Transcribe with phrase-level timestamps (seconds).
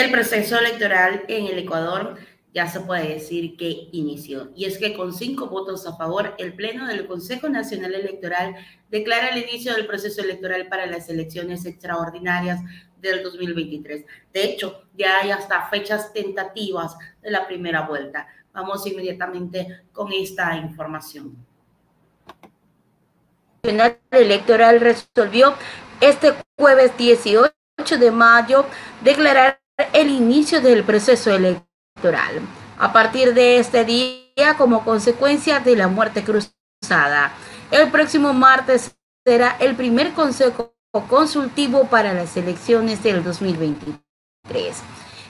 [0.00, 2.16] El proceso electoral en el Ecuador
[2.54, 4.50] ya se puede decir que inició.
[4.56, 8.56] Y es que con cinco votos a favor, el Pleno del Consejo Nacional Electoral
[8.88, 12.60] declara el inicio del proceso electoral para las elecciones extraordinarias
[12.98, 14.06] del 2023.
[14.32, 18.26] De hecho, ya hay hasta fechas tentativas de la primera vuelta.
[18.54, 21.36] Vamos inmediatamente con esta información.
[23.62, 25.52] El Electoral resolvió
[26.00, 27.52] este jueves 18
[27.98, 28.64] de mayo
[29.04, 29.60] declarar
[29.92, 32.40] el inicio del proceso electoral
[32.78, 37.32] a partir de este día como consecuencia de la muerte cruzada.
[37.70, 40.74] El próximo martes será el primer consejo
[41.08, 44.06] consultivo para las elecciones del 2023.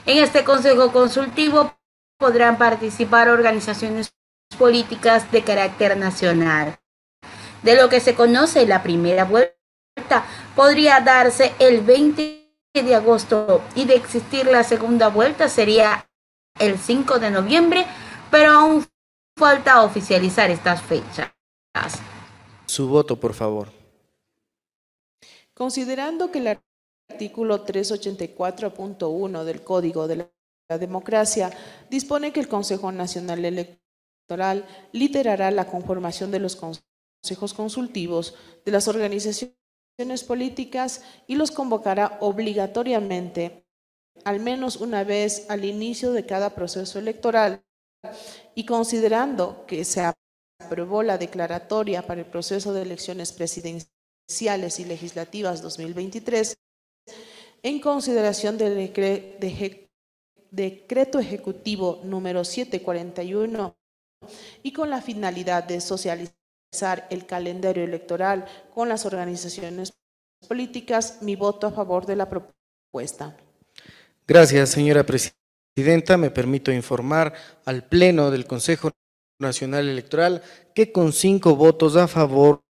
[0.05, 1.77] En este consejo consultivo
[2.17, 4.13] podrán participar organizaciones
[4.57, 6.79] políticas de carácter nacional.
[7.63, 10.23] De lo que se conoce la primera vuelta
[10.55, 12.40] podría darse el 20
[12.73, 16.09] de agosto y de existir la segunda vuelta sería
[16.57, 17.85] el 5 de noviembre,
[18.29, 18.87] pero aún
[19.37, 21.31] falta oficializar estas fechas.
[22.65, 23.69] Su voto, por favor.
[25.53, 26.59] Considerando que el
[27.09, 30.29] artículo 384.1 del Código de
[30.69, 31.51] la Democracia
[31.89, 38.87] dispone que el Consejo Nacional Electoral literará la conformación de los consejos consultivos de las
[38.87, 39.60] organizaciones
[40.23, 43.65] políticas y los convocará obligatoriamente
[44.25, 47.63] al menos una vez al inicio de cada proceso electoral.
[48.55, 50.01] Y considerando que se
[50.59, 56.57] aprobó la declaratoria para el proceso de elecciones presidenciales y legislativas 2023,
[57.63, 58.91] en consideración del
[60.51, 63.75] decreto ejecutivo número 741
[64.63, 66.40] y con la finalidad de socializar
[67.09, 69.93] el calendario electoral con las organizaciones
[70.47, 73.35] políticas, mi voto a favor de la propuesta.
[74.25, 76.17] Gracias, señora presidenta.
[76.17, 77.33] Me permito informar
[77.65, 78.91] al Pleno del Consejo
[79.39, 80.41] Nacional Electoral
[80.73, 82.61] que con cinco votos a favor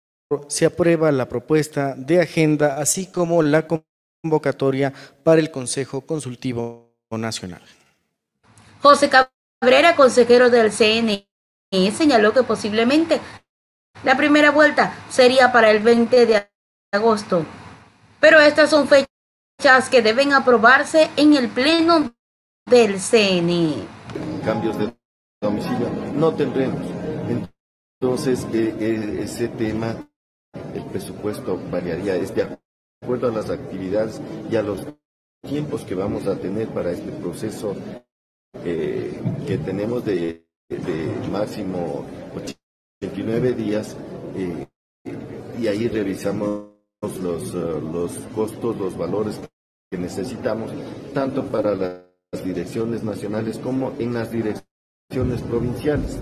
[0.47, 7.61] se aprueba la propuesta de agenda, así como la convocatoria para el Consejo Consultivo Nacional.
[8.81, 11.27] José Cabrera, consejero del CNE,
[11.91, 13.19] señaló que posiblemente
[14.03, 16.47] la primera vuelta sería para el 20 de
[16.91, 17.45] agosto,
[18.19, 22.13] pero estas son fechas que deben aprobarse en el pleno
[22.65, 23.75] del CNE.
[24.43, 24.93] Cambios de
[25.41, 26.81] domicilio no tendremos.
[28.01, 30.07] Entonces, eh, eh, ese tema,
[30.73, 32.57] el presupuesto variaría es de
[33.03, 34.19] acuerdo a las actividades
[34.49, 34.87] y a los
[35.47, 37.75] tiempos que vamos a tener para este proceso
[38.63, 42.05] eh, que tenemos de, de, máximo
[43.01, 43.97] 89 días
[45.59, 46.69] y ahí revisamos
[47.01, 49.41] los, los costos, los valores
[49.89, 50.71] que necesitamos,
[51.13, 56.19] tanto para las direcciones nacionales como en las direcciones provinciales.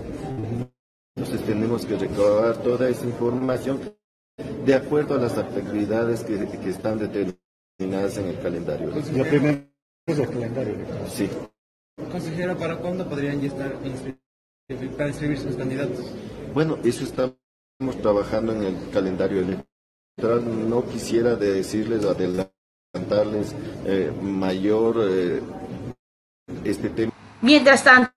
[1.14, 3.94] Entonces tenemos que recabar toda esa información
[4.64, 8.88] de acuerdo a las actividades que, que están determinadas en el calendario.
[8.88, 9.64] Lo primero
[10.06, 10.76] es el calendario.
[11.10, 11.28] Sí.
[12.10, 13.74] Consejero, ¿para cuándo podrían ya estar
[14.96, 16.14] para inscribirse los candidatos?
[16.52, 17.36] Bueno, eso estamos
[18.02, 20.68] trabajando en el calendario electoral.
[20.68, 22.52] No quisiera decirles adelante
[23.08, 25.40] darles eh, mayor eh,
[26.64, 27.12] este tema.
[27.40, 28.12] Mientras tanto,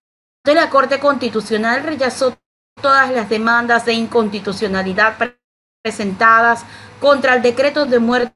[0.45, 2.35] la Corte Constitucional rechazó
[2.81, 5.15] todas las demandas de inconstitucionalidad
[5.83, 6.65] presentadas
[6.99, 8.35] contra el decreto de muerte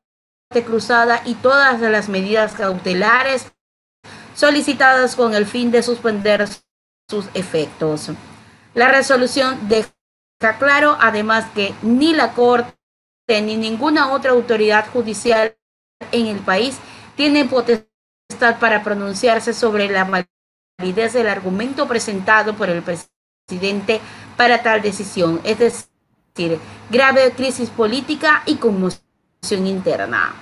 [0.65, 3.51] cruzada y todas las medidas cautelares
[4.35, 6.47] solicitadas con el fin de suspender
[7.09, 8.11] sus efectos.
[8.77, 9.89] La resolución deja
[10.59, 12.75] claro además que ni la Corte
[13.27, 15.57] ni ninguna otra autoridad judicial
[16.11, 16.77] en el país
[17.15, 20.25] tienen potestad para pronunciarse sobre la
[20.77, 23.99] validez del argumento presentado por el presidente
[24.37, 26.59] para tal decisión, es decir,
[26.91, 30.35] grave crisis política y conmoción interna.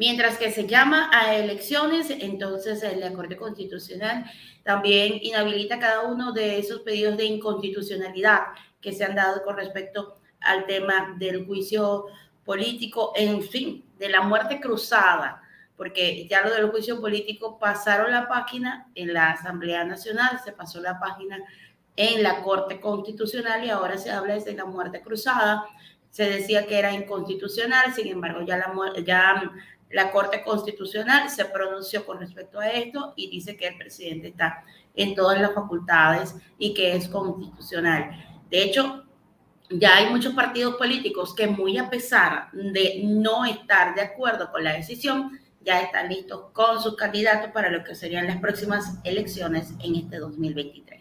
[0.00, 4.24] Mientras que se llama a elecciones, entonces la Corte Constitucional
[4.62, 8.44] también inhabilita cada uno de esos pedidos de inconstitucionalidad
[8.80, 12.06] que se han dado con respecto al tema del juicio
[12.46, 15.42] político, en fin, de la muerte cruzada,
[15.76, 20.80] porque ya lo del juicio político pasaron la página en la Asamblea Nacional, se pasó
[20.80, 21.44] la página
[21.96, 25.66] en la Corte Constitucional y ahora se habla de la muerte cruzada.
[26.08, 28.72] Se decía que era inconstitucional, sin embargo, ya la,
[29.04, 29.52] ya
[29.90, 34.64] la Corte Constitucional se pronunció con respecto a esto y dice que el presidente está
[34.94, 38.10] en todas las facultades y que es constitucional.
[38.50, 39.04] De hecho,
[39.70, 44.64] ya hay muchos partidos políticos que muy a pesar de no estar de acuerdo con
[44.64, 49.72] la decisión, ya están listos con sus candidatos para lo que serían las próximas elecciones
[49.82, 50.99] en este 2023.